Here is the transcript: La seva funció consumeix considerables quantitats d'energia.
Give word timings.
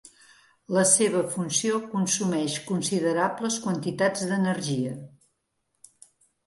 La 0.77 0.85
seva 0.91 1.21
funció 1.33 1.77
consumeix 1.91 2.57
considerables 2.71 3.61
quantitats 3.67 4.27
d'energia. 4.33 4.97